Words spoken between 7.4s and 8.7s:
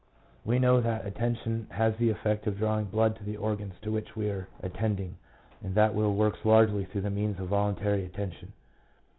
voluntary attention.